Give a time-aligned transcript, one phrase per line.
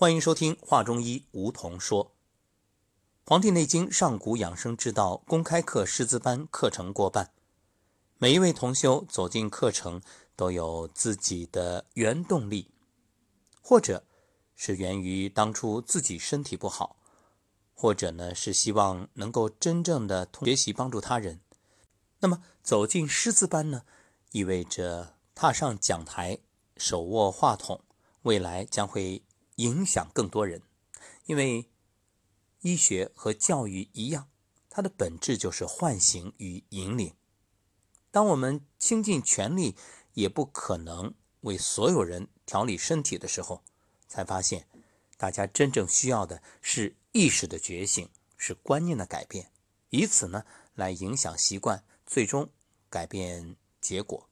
[0.00, 2.06] 欢迎收听《话中医》，梧桐说，
[3.26, 7.34] 《黄帝内经·上古养生之道》公开课师资班课程过半，
[8.16, 10.00] 每一位同修走进课程
[10.34, 12.70] 都有自己的原动力，
[13.60, 14.02] 或者
[14.56, 16.96] 是源于当初自己身体不好，
[17.74, 21.42] 或者呢是希望能够真正的学习帮助他人。
[22.20, 23.82] 那么走进师资班呢，
[24.32, 26.38] 意味着踏上讲台，
[26.78, 27.84] 手握话筒，
[28.22, 29.22] 未来将会。
[29.60, 30.62] 影响更多人，
[31.26, 31.68] 因为
[32.62, 34.30] 医学和教育一样，
[34.70, 37.14] 它的本质就是唤醒与引领。
[38.10, 39.76] 当我们倾尽全力
[40.14, 43.62] 也不可能为所有人调理身体的时候，
[44.08, 44.66] 才发现，
[45.18, 49.52] 大家真正需要的是意识的觉醒，是观念的改变，
[49.90, 52.48] 以此呢来影响习惯，最终
[52.88, 54.29] 改变结果。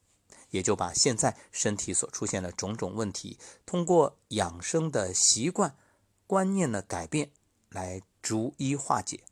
[0.50, 5.76] 也就把现在身体所出现的种种问题，通过养生的习惯、
[6.26, 7.30] 观念的改变
[7.68, 9.24] 来逐一化解。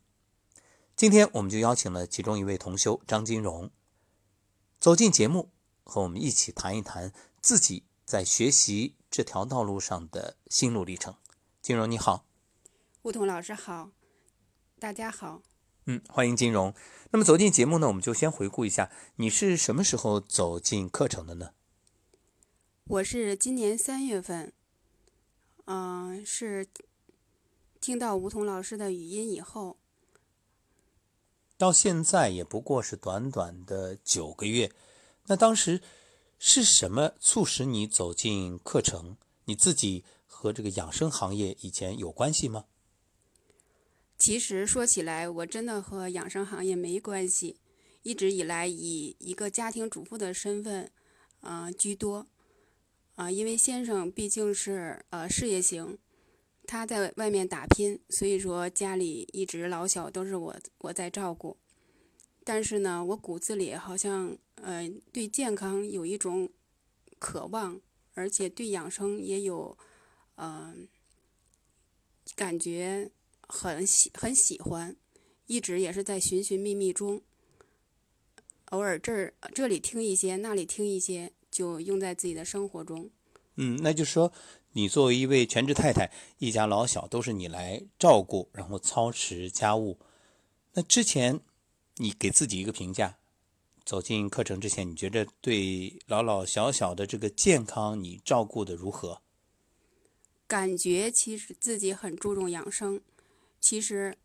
[0.95, 3.69] 今天我们就邀请了其中一位同修张金荣
[4.79, 5.49] 走进节目，
[5.83, 11.15] 和我们一起谈一谈自己在学习这条道路上的心路历程。
[11.61, 12.25] 金荣你好，
[13.03, 13.91] 吴桐老师好，
[14.79, 15.41] 大家好。
[15.89, 16.73] 嗯，欢迎金融。
[17.11, 21.51] 那么走进节目呢，我们就先回顾一下，你是什么时候走进课程的呢？
[22.83, 24.51] 我是今年三月份，
[25.63, 26.67] 嗯，是
[27.79, 29.77] 听到梧桐老师的语音以后，
[31.57, 34.69] 到现在也不过是短短的九个月。
[35.27, 35.81] 那当时
[36.37, 39.15] 是什么促使你走进课程？
[39.45, 42.65] 你自己和这个养生行业以前有关系吗？
[44.17, 47.59] 其实说起来，我真的和养生行业没关系，
[48.01, 50.91] 一直以来以一个家庭主妇的身份，
[51.41, 52.27] 呃居多，
[53.13, 55.99] 啊，因为先生毕竟是呃事业型，
[56.65, 61.55] 他在外面打拼，所以说家里一直老小都是我我在照顾，
[62.43, 66.49] 但是呢，我骨子里好像呃对健康有一种
[67.19, 67.79] 渴望，
[68.15, 69.77] 而且对养生也有，
[70.37, 70.87] 嗯，
[72.35, 73.11] 感觉。
[73.47, 74.95] 很喜很喜欢，
[75.45, 77.21] 一直也是在寻寻觅觅中。
[78.71, 83.09] 偶尔这儿这里听一些，那里听一些，就用在自己的生活中。
[83.55, 84.31] 嗯，那就是说，
[84.73, 89.97] 你作为一位全职太太，一家老小都是你来照顾，然后操持家务。
[90.73, 91.39] 那之前，
[91.95, 93.17] 你给自己一个评价，
[93.85, 99.21] 走进课程之前，你觉得对老老小小的这个健康，你照顾的如何？
[100.45, 103.01] 感觉其实自己很注重养生。
[103.69, 104.17] 其实，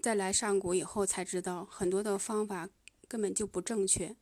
[0.00, 2.66] 在来上古以后才知道，很多的方法
[3.06, 4.16] 根本就不正确。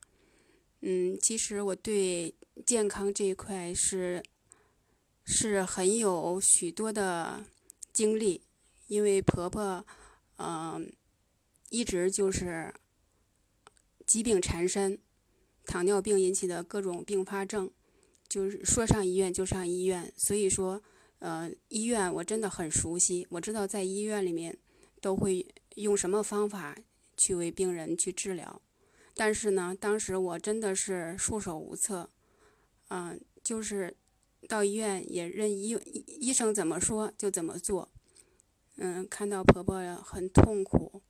[0.81, 4.21] 嗯，其实我对健康这一块是
[5.23, 7.45] 是很有许多的
[7.93, 8.41] 经历，
[8.87, 9.85] 因为婆婆，
[10.39, 10.91] 嗯，
[11.69, 12.73] 一直就是
[14.05, 14.99] 疾病缠身，
[15.65, 17.71] 糖尿病引起的各种并发症，
[18.27, 20.83] 就是说上医院就上医院，所以说，
[21.19, 24.57] 呃，医院我真的很熟悉，我知道在医院里面。
[25.05, 25.45] 都会
[25.75, 26.75] 用什么方法
[27.15, 28.59] 去为病人去治疗，
[29.13, 32.09] 但是呢，当时我真的是束手无策，
[32.87, 33.95] 嗯，就是
[34.47, 37.87] 到医院也任医医生怎么说就怎么做，
[38.77, 41.03] 嗯，看到婆婆很痛苦，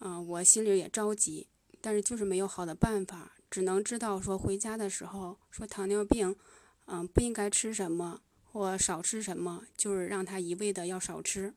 [0.00, 1.48] 嗯，我心里也着急，
[1.80, 6.36] 但是就是没有好的办法，只能知道说回家的时候说糖尿病，
[6.84, 11.54] 嗯，不应该吃什么或少吃什么，就是让她一味的要少吃。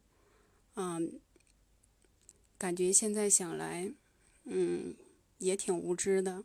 [0.77, 1.19] 嗯，
[2.57, 3.91] 感觉现在想来，
[4.45, 4.95] 嗯，
[5.39, 6.43] 也挺无知的。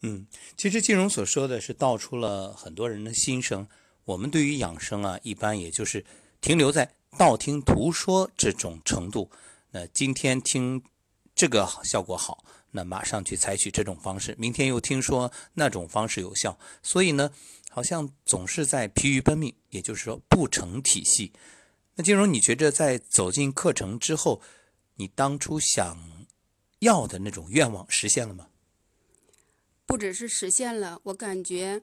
[0.00, 3.68] 嗯，其实金荣所说的是道出了很多人的心声。
[4.06, 6.04] 我们对于养生啊，一般也就是
[6.40, 9.30] 停留在道听途说这种程度。
[9.70, 10.82] 那今天听
[11.34, 14.34] 这个效果好，那马上去采取这种方式。
[14.38, 17.30] 明天又听说那种方式有效，所以呢，
[17.68, 21.32] 好像总是在疲于奔命，也就是说不成体系。
[21.96, 24.42] 那金荣，你觉着在走进课程之后，
[24.96, 26.26] 你当初想
[26.80, 28.48] 要的那种愿望实现了吗？
[29.86, 31.82] 不只是实现了，我感觉，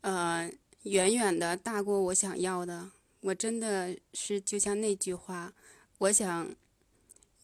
[0.00, 0.50] 呃，
[0.82, 2.90] 远远的大过我想要的。
[3.20, 5.52] 我真的是就像那句话，
[5.98, 6.56] 我想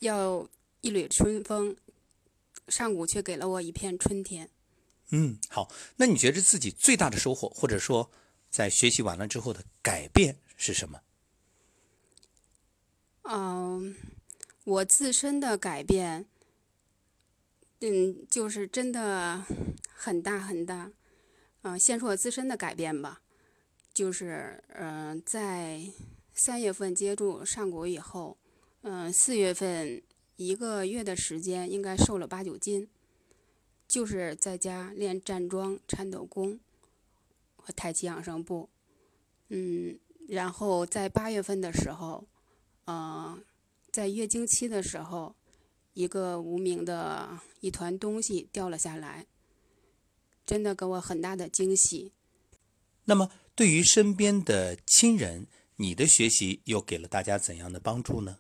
[0.01, 0.49] 要
[0.81, 1.77] 一缕春风，
[2.67, 4.51] 上古却给了我一片春天。
[5.11, 5.71] 嗯，好。
[5.97, 8.11] 那你觉着自己最大的收获，或者说
[8.51, 11.01] 在学习完了之后的改变是什么？
[13.31, 13.95] 嗯，
[14.65, 16.25] 我自身的改变，
[17.81, 19.45] 嗯，就是真的
[19.93, 20.91] 很大很大。
[21.61, 23.21] 嗯，先说我自身的改变吧，
[23.93, 25.83] 就是嗯，在
[26.33, 28.39] 三月份接触上古以后，
[28.81, 30.03] 嗯，四月份
[30.37, 32.89] 一个月的时间应该瘦了八九斤，
[33.87, 36.59] 就是在家练站桩、颤抖功
[37.57, 38.71] 和太极养生步，
[39.51, 39.99] 嗯，
[40.29, 42.25] 然后在八月份的时候，
[42.91, 43.45] 嗯，
[43.93, 45.35] 在月经期的时候，
[45.93, 49.27] 一个无名的一团东西掉了下来，
[50.47, 52.13] 真的给我很大的惊喜。
[53.05, 55.47] 那么，对于身边的亲人，
[55.77, 58.39] 你的学习又给了大家怎样的帮助呢？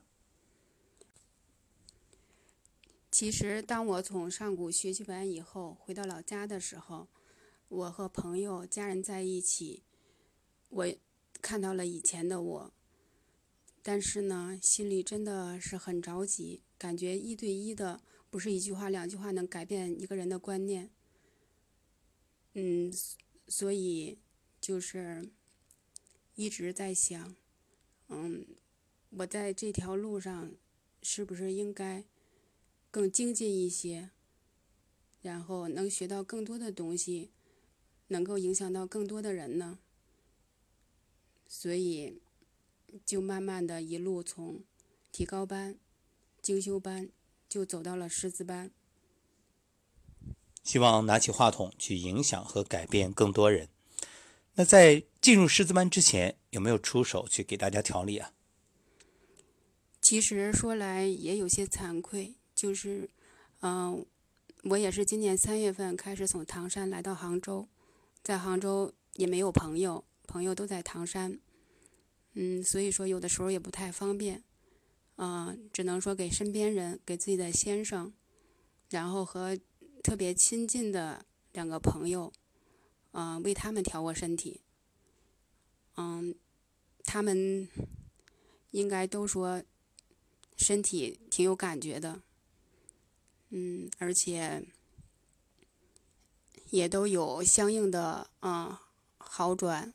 [3.10, 7.08] 其实，当我从上古学习完以后，回到老家的时候，
[7.68, 9.82] 我和朋友、家人在一起，
[10.70, 10.86] 我
[11.42, 12.72] 看到了以前的我，
[13.88, 20.90] 但是呢，心里真的是很着急，感觉一对一的不是一句话、两句话能改变一个人的观念。
[22.52, 22.92] 嗯，
[23.46, 24.18] 所以
[24.60, 25.30] 就是。
[26.34, 27.34] 一直在想，
[28.08, 28.46] 嗯，
[29.10, 30.52] 我在这条路上
[31.02, 32.04] 是不是应该
[32.90, 34.10] 更精进一些，
[35.22, 37.30] 然后能学到更多的东西，
[38.08, 39.78] 能够影响到更多的人呢？
[41.48, 42.20] 所以，
[43.04, 44.62] 就慢慢的一路从
[45.12, 45.76] 提高班、
[46.40, 47.08] 精修班，
[47.48, 48.70] 就走到了师资班。
[50.64, 53.68] 希望拿起话筒去影响和改变更多人。
[54.54, 58.32] 那在进入师资班之前，有没有出手去给大家调理啊？
[60.00, 63.08] 其实说来也有些惭愧，就是，
[63.60, 64.04] 嗯，
[64.64, 67.68] 我也是今年三月份开始从唐山来到杭州，
[68.22, 71.38] 在杭州也没有朋友，朋友都在唐山，
[72.40, 74.44] 嗯，所以说有的时候也不太方便，
[75.16, 78.12] 嗯，只能说给身边人，给自己的先生，
[78.90, 79.58] 然后和
[80.04, 82.32] 特别亲近的两个朋友。
[83.10, 84.60] 嗯，为他们调过身体。
[85.96, 86.32] 嗯，
[87.02, 87.68] 他们
[88.70, 89.60] 应该都说
[90.56, 92.22] 身体挺有感觉的。
[93.48, 94.62] 嗯，而且
[96.70, 98.82] 也都有相应的啊
[99.16, 99.92] 好转。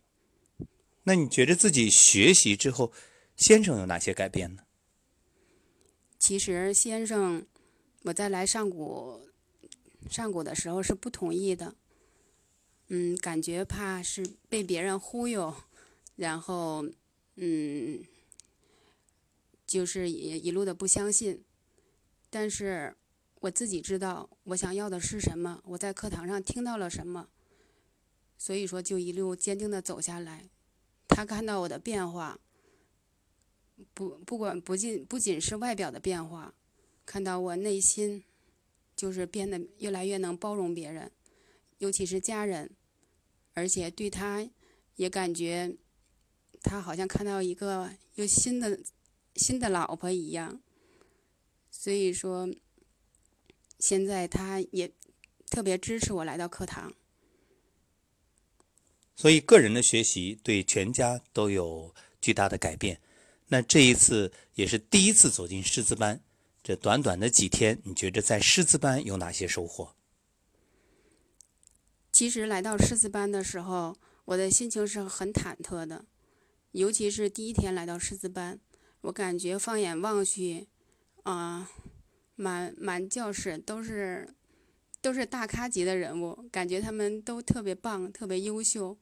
[1.03, 2.91] 那你觉得自己学习之后，
[3.35, 4.63] 先生有哪些改变呢？
[6.17, 7.45] 其实先生，
[8.03, 9.29] 我在来上古
[10.09, 11.75] 上古的时候是不同意的。
[12.87, 15.53] 嗯，感觉怕是被别人忽悠，
[16.15, 16.85] 然后，
[17.35, 18.03] 嗯，
[19.65, 21.43] 就是一一路的不相信。
[22.29, 22.95] 但是
[23.41, 27.27] 我自己知道我想要的是什么，我在课堂上听到了什么，
[28.37, 30.49] 所以说就一路坚定的走下来。
[31.15, 32.39] 他看到我的变化，
[33.93, 36.53] 不不管不仅不仅是外表的变化，
[37.05, 38.23] 看到我内心
[38.95, 41.11] 就是变得越来越能包容别人，
[41.77, 42.71] 尤其是家人。
[43.53, 44.49] 而且对他，
[44.95, 45.77] 也感觉
[46.63, 48.79] 他好像看到一个又新的
[49.35, 50.59] 新的老婆一样。
[51.69, 52.49] 所以说，
[53.77, 54.91] 现在他也
[55.51, 56.91] 特别支持我来到课堂。
[59.23, 62.99] 所以，个人的学习对全家都有巨大的改变。
[63.47, 66.19] 那这一次也是第一次走进师资班，
[66.61, 69.93] 这短短的几天，你觉着在师资班有哪些收获？
[72.11, 76.03] 其实来到师资班的时候，我的心情是很忐忑的，
[76.73, 78.59] 尤其是第一天来到师资班，
[78.99, 80.67] 我感觉放眼望去，
[81.23, 81.71] 啊，
[82.35, 84.35] 满满教室都是
[84.99, 88.97] 都是大咖级的人物，感觉他们都特别棒，特别优秀，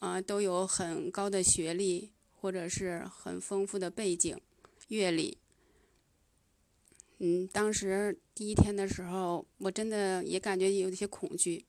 [0.00, 4.38] 啊，都有很高的学历或者是很丰富的背景
[4.88, 5.38] 阅历。
[7.18, 11.64] 嗯，当时第一天的时候，我真的也感觉有些恐惧。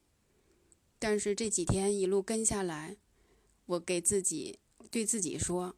[0.98, 2.98] 但是这几天一路跟下来，
[3.66, 5.76] 我给自己对自己说：“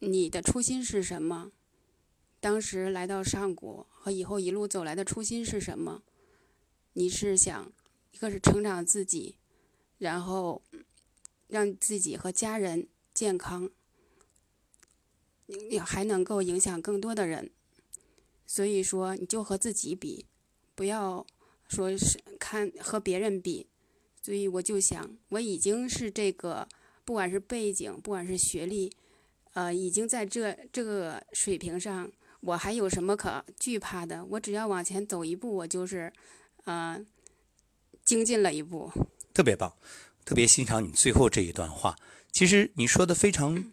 [0.00, 1.52] 你的初心是什么？
[2.38, 6.02] 当时来到上古和以后一路走来的初心是什么？
[6.92, 7.72] 你是想
[8.12, 9.36] 一个是成长自己，
[9.98, 10.62] 然后
[11.48, 13.68] 让自己和家人健康，
[15.68, 17.50] 也还能够影响更多的人。
[18.46, 20.24] 所以说，你就和自己比，
[20.74, 21.26] 不要
[21.68, 23.66] 说是看和别人比。”
[24.20, 26.68] 所以我就想，我已经是这个，
[27.04, 28.92] 不管是背景，不管是学历，
[29.54, 34.22] 呃，已经在这这个水平上，我还有什么可惧怕的？
[34.26, 36.12] 我只要往前走一步，我就是，
[36.64, 37.02] 呃，
[38.04, 38.90] 精进了一步。
[39.32, 39.74] 特别棒，
[40.28, 41.96] 特别欣赏你最后这一段话。
[42.30, 43.64] 其实你说的非常，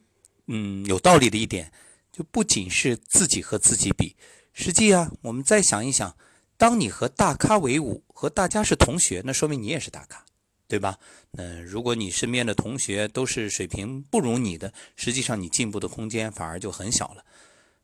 [0.48, 1.70] 嗯，有道理的一点，
[2.14, 4.16] 就不仅是自己和自己比，
[4.54, 6.16] 实际啊，我们再想一想，
[6.56, 10.24] 当你和大咖为伍，和大家是同学，那说明你也是大咖。
[10.68, 10.98] 对吧？
[11.32, 17.24] 那如果你身边的同学都是水平不如你的，实际上你进步的空间反而就很小了。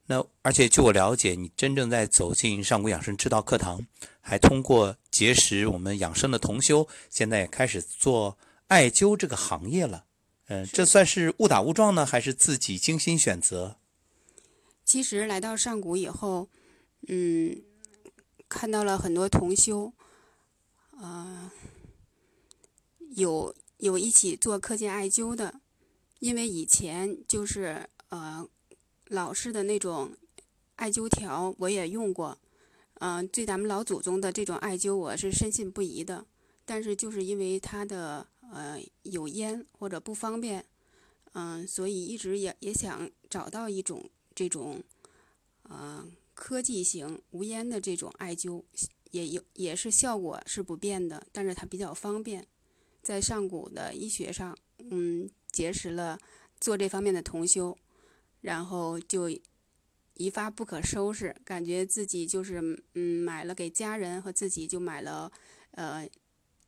[0.07, 3.85] 那而且据我了解，你真正在走进上古养生之道课堂，
[4.21, 8.35] 还通过结识我们养生的同修，现在也开始做
[8.71, 10.05] 艾灸这个行业了。
[10.47, 13.75] 嗯，这算是误打误撞呢，还是自己精心选择？
[14.85, 16.47] 其实来到上古以后，
[17.09, 17.61] 嗯，
[18.47, 19.91] 看到了很多同修，
[20.91, 21.51] 啊。
[23.17, 25.59] 有有一起做课件艾灸的，
[26.19, 28.47] 因为以前就是呃
[29.07, 30.15] 老式的那种
[30.77, 32.37] 艾灸条我也用过，
[33.01, 36.25] 嗯，对咱们老祖宗的这种艾灸我是深信不疑的。
[36.63, 40.65] 但是就是因为它的呃有烟或者不方便，
[41.34, 44.84] 嗯，所以一直也也想找到一种这种
[45.63, 48.63] 呃科技型无烟的这种艾灸，
[49.12, 52.48] 也有也是效果是不变的，但是它比较方便。
[53.01, 56.20] 在上古的医学上，嗯，结识了
[56.60, 57.75] 做这方面的同修，
[58.41, 59.27] 然后就
[60.13, 65.31] 一发不可收拾，感觉自己就是嗯买了给家人和自己就买了
[65.72, 66.08] 呃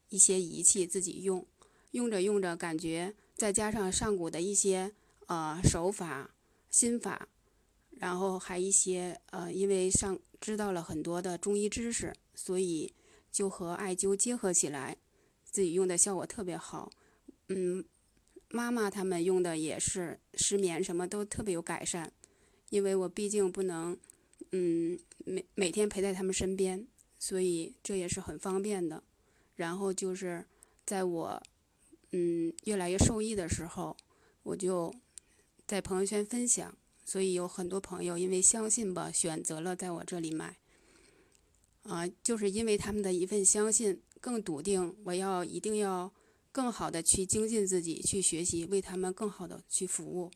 [0.09, 1.45] 一些仪器自己用，
[1.93, 4.93] 用着用着感觉再加上上古的一些
[5.25, 6.35] 呃手法
[6.69, 7.27] 心法，
[7.91, 12.93] 然后还一些呃因为上知道了很多的中医知识，所以
[13.31, 14.97] 就和艾灸结合起来。
[15.45, 16.89] 自己用的效果特别好，
[17.49, 17.85] 嗯，
[18.49, 22.11] 妈妈他们用的也是失眠什么都特别有改善，
[22.71, 23.95] 因为我毕竟不能，
[24.51, 26.87] 嗯，每每天陪在他们身边，
[27.19, 29.03] 所以这也是很方便的。
[29.55, 30.43] 然后就是
[30.87, 31.43] 在我，
[32.13, 33.97] 嗯，越来越受益的时候，
[34.43, 34.93] 我就
[35.67, 40.57] 在朋友圈分享，所以有很多朋友因为相信吧，选择了在我这里买，
[41.83, 44.01] 啊，就是因为他们的一份相信。
[44.23, 46.09] 更笃定，我要一定要
[46.49, 50.31] 更好的去精进自己，去学习，为他们更好的去服务。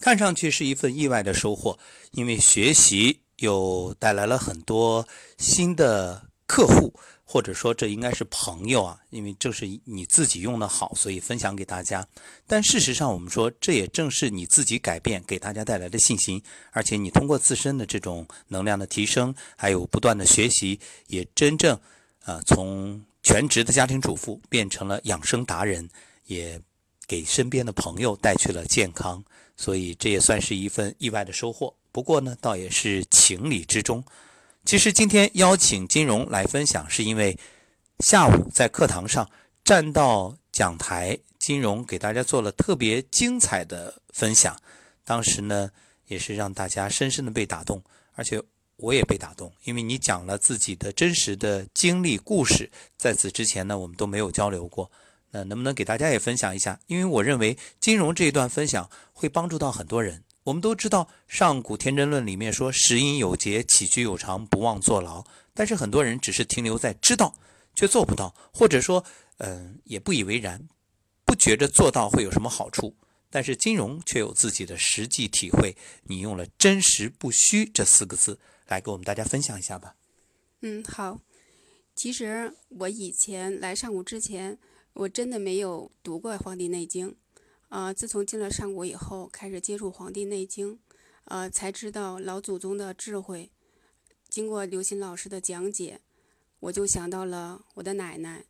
[0.00, 1.78] 看上去是一份意外的收获，
[2.10, 5.06] 因为学习又带来了很多
[5.38, 6.92] 新的客户，
[7.24, 12.04] 或者说这应该是朋友啊，因为这是你自己用的好，所以分享给大家。
[12.44, 16.42] 但事实上，我们说这也正是你自己改变给大家带来的信心，
[16.72, 21.78] 而且你通过自身的这种能量的提升，还有不断的学习，也真正
[22.24, 23.00] 啊从。
[23.22, 25.86] 全职的家庭主妇变成了养生达人，
[26.24, 26.58] 也
[27.06, 29.22] 给身边的朋友带去了健康，
[29.58, 31.76] 所以这也算是一份意外的收获。
[31.92, 34.02] 不过呢，倒也是情理之中。
[34.70, 37.36] 其实今天邀请金荣来分享，是因为
[37.98, 39.28] 下午在课堂上
[39.64, 44.56] 站到讲台，金荣给大家做了特别精彩的分享。
[45.04, 45.68] 当时呢，
[46.06, 48.40] 也是让大家深深的被打动，而且。
[48.76, 52.70] 我也被打动，因为你讲了自己的真实的经历故事。
[52.96, 54.88] 在此之前呢，我们都没有交流过。
[55.32, 56.78] 那能不能给大家也分享一下？
[56.86, 60.22] 因为我认为金融这一段分享会帮助到很多人。
[60.44, 67.34] 我们都知道《上古天真论》里面说“食饮有节，起居有常，不忘坐牢”，但是很多人只是停留在知道，
[67.74, 69.04] 却做不到，或者说，
[69.38, 70.68] 嗯，也不以为然，
[71.24, 72.96] 不觉着做到会有什么好处。
[73.30, 75.76] 但是金融却有自己的实际体会。
[76.04, 78.38] 你用了“真实不虚”这四个字。
[78.66, 79.96] 来给我们大家分享一下吧。
[80.62, 81.18] 嗯，好。
[81.96, 84.56] 其实我以前来上古之前，
[84.92, 87.10] 我真的没有读过《黄帝内经》。
[87.70, 90.74] 啊，自从进了上古以后，开始接触《黄帝内经》，
[91.24, 93.50] 呃，才知道老祖宗的智慧。
[94.28, 96.02] 经过刘鑫老师的讲解，
[96.60, 98.44] 我就想到了我的奶奶。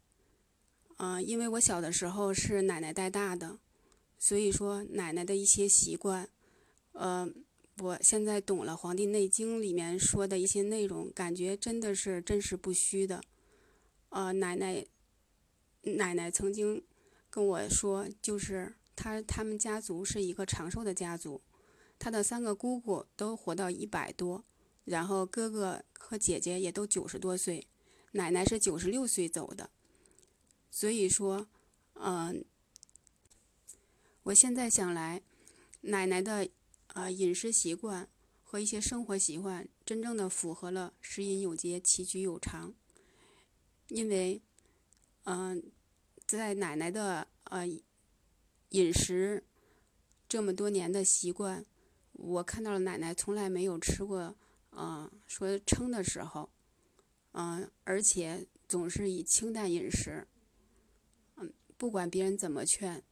[0.97, 3.61] 啊，因为我小的时候是奶奶带大的，
[4.19, 6.29] 所以说奶奶的一些习惯，
[6.93, 7.33] 呃。
[7.83, 13.23] 我现在懂了《黄帝内经》里面说的一些内容，感觉真的是真实不虚的。
[14.11, 14.85] 呃，奶奶，
[15.85, 16.85] 奶奶曾经
[17.31, 21.41] 跟我说，就是他他们家族是一个长寿的家族，
[21.99, 24.45] 他的三个姑姑都活到一百多，
[24.85, 27.67] 然后哥哥和姐姐也都九十多岁，
[28.13, 29.71] 奶奶是九十六岁走的。
[30.71, 31.49] 所以说，
[31.95, 32.45] 嗯，
[34.25, 35.23] 我现在想来，
[35.81, 36.49] 奶奶的。
[36.93, 38.09] 啊，饮食习惯
[38.43, 42.75] 和一些生活习惯真正的符合了“食饮有节，起居有常”。
[43.87, 44.43] 因为，
[45.23, 45.71] 嗯，
[46.27, 47.65] 在奶奶的呃
[48.71, 49.45] 饮食
[50.29, 51.65] 这么多年的习惯，
[52.13, 54.37] 我看到了奶奶从来没有吃过，
[54.73, 56.51] 嗯，说撑的时候，
[57.33, 60.27] 嗯，而且总是以清淡饮食，
[61.37, 63.03] 嗯，不管别人怎么劝，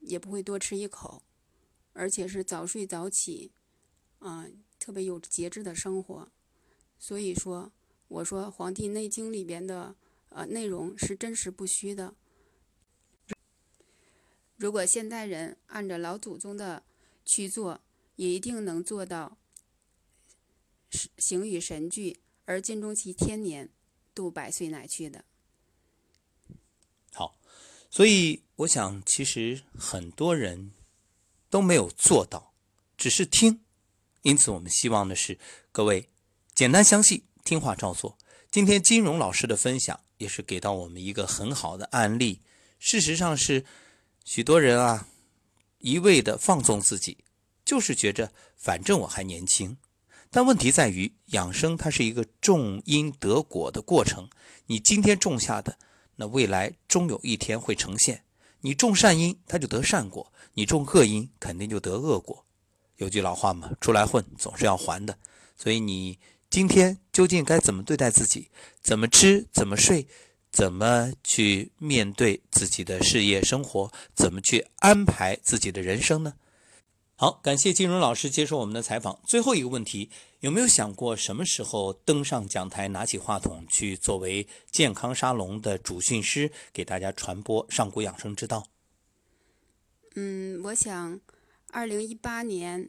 [0.00, 1.22] 也不会多吃一口。
[1.96, 3.52] 而且是早睡早起，
[4.18, 4.48] 啊，
[4.80, 6.28] 特别有节制的生活。
[6.98, 7.72] 所以说，
[8.08, 9.94] 我说《黄帝内经》里边的
[10.30, 12.16] 呃内容是真实不虚的。
[14.64, 16.82] 如果现代人按照老祖宗的
[17.22, 17.82] 去做，
[18.16, 19.36] 也一定能做到
[21.18, 23.68] 形与神俱，而尽终其天年，
[24.14, 25.26] 度百岁乃去的。
[27.12, 27.38] 好，
[27.90, 30.72] 所以我想，其实很多人
[31.50, 32.54] 都没有做到，
[32.96, 33.60] 只是听。
[34.22, 35.38] 因此，我们希望的是
[35.72, 36.08] 各位
[36.54, 38.16] 简单相信，听话照做。
[38.50, 42.40] 今天金荣老师的分享也是给到我们一个很好的案例。
[42.78, 43.66] 事实上是
[44.24, 45.06] 许多人啊，
[45.80, 47.18] 一味的放纵自己，
[47.62, 49.76] 就是觉着反正我还年轻。
[50.30, 54.28] 但问题在于，养生它是一个种因得果的过程。
[54.66, 55.76] 你今天种下的，
[56.16, 58.24] 那未来终有一天会呈现。
[58.62, 62.46] 你种善因，它就得善果；你种恶因，肯定就得恶果。
[62.96, 65.18] 有句老话嘛，出来混总是要还的，
[65.54, 68.48] 所以你今天究竟该怎么对待自己？
[68.80, 69.46] 怎么吃？
[69.52, 70.08] 怎么睡？
[70.54, 73.90] 怎么去面对自己的事业生活？
[74.14, 76.34] 怎么去安排自己的人生呢？
[77.16, 79.18] 好，感谢金荣老师接受我们的采访。
[79.26, 80.08] 最后一个问题，
[80.38, 88.68] 有没有想过什么时候登上讲台，拿起话筒去作为健康沙龙的主训师，给大家传播上古养生之道？
[90.14, 91.20] 嗯，我想。
[91.72, 92.88] 二零一八年，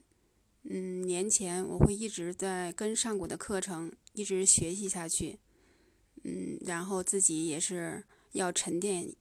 [0.70, 5.40] 嗯，年前我会一直在跟上古的课程一直学习下去，
[6.28, 9.16] 嗯，然后自己也是要沉淀，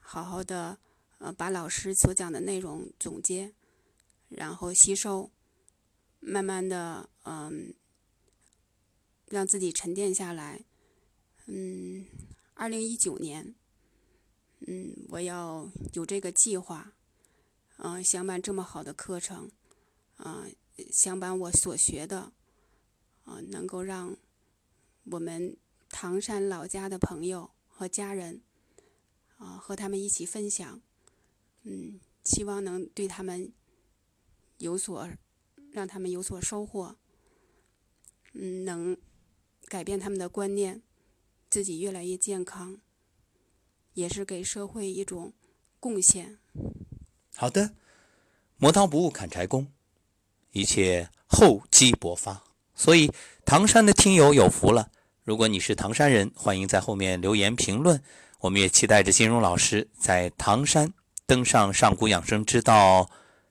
[0.00, 0.78] 好好的，
[1.18, 3.52] 呃，把老师所讲的内容总结，
[4.30, 5.30] 然后吸收，
[6.20, 7.74] 慢慢的，嗯，
[9.26, 10.64] 让自己沉淀下来，
[11.44, 12.06] 嗯，
[12.54, 13.54] 二零一九年，
[14.60, 16.94] 嗯，我要有这个计划。
[17.76, 19.50] 嗯，想把这么好的课程，
[20.16, 20.46] 啊，
[20.90, 22.32] 想把我所学的，
[23.24, 24.16] 啊，能够让
[25.10, 25.56] 我们
[25.92, 28.40] 唐山老家的朋友和家人，
[29.36, 30.80] 啊，和他们一起分享，
[31.62, 33.52] 嗯，希望能对他们
[34.56, 35.08] 有所，
[35.70, 36.96] 让他们有所收获，
[38.32, 38.96] 嗯，能
[39.66, 40.82] 改变他们的观念，
[41.50, 42.80] 自己越来越健康，
[43.92, 45.34] 也是给社会一种
[45.78, 46.38] 贡献。
[47.36, 47.74] 好的，
[48.56, 49.70] 磨刀不误砍柴工，
[50.52, 52.42] 一切厚积薄发。
[52.74, 53.12] 所以
[53.44, 54.90] 唐山的听友有福了。
[55.24, 58.00] 如果你是唐山人，欢迎在后面留言评论。
[58.40, 60.92] 我们也期待着金荣老师在唐山
[61.26, 63.08] 登上上古养生之道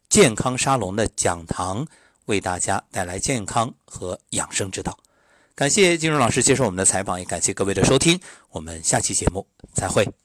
[0.09, 1.87] 健康沙龙的讲堂，
[2.25, 4.97] 为大家带来健康和养生之道。
[5.55, 8.19] 感谢金荣老师接受我们的采访，也感谢各位的收听。
[8.49, 10.20] 我们下期节目再会。